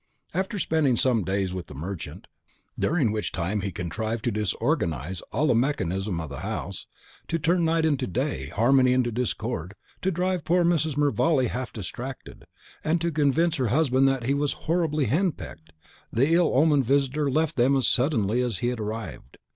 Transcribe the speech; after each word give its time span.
After 0.33 0.57
spending 0.57 0.95
some 0.95 1.23
days 1.23 1.53
with 1.53 1.67
the 1.67 1.75
merchant, 1.75 2.25
during 2.79 3.11
which 3.11 3.31
time 3.31 3.61
he 3.61 3.71
contrived 3.71 4.23
to 4.23 4.31
disorganise 4.31 5.21
all 5.31 5.45
the 5.45 5.53
mechanism 5.53 6.19
of 6.19 6.29
the 6.31 6.39
house, 6.39 6.87
to 7.27 7.37
turn 7.37 7.65
night 7.65 7.85
into 7.85 8.07
day, 8.07 8.47
harmony 8.47 8.93
into 8.93 9.11
discord, 9.11 9.75
to 10.01 10.09
drive 10.09 10.43
poor 10.43 10.63
Mrs. 10.63 10.97
Mervale 10.97 11.47
half 11.49 11.71
distracted, 11.71 12.45
and 12.83 12.99
to 12.99 13.11
convince 13.11 13.57
her 13.57 13.67
husband 13.67 14.07
that 14.07 14.23
he 14.23 14.33
was 14.33 14.53
horribly 14.65 15.05
hen 15.05 15.33
pecked, 15.33 15.71
the 16.11 16.31
ill 16.33 16.51
omened 16.55 16.83
visitor 16.85 17.29
left 17.29 17.55
them 17.55 17.75
as 17.77 17.87
suddenly 17.87 18.41
as 18.41 18.57
he 18.57 18.69
had 18.69 18.79
arrived. 18.79 19.37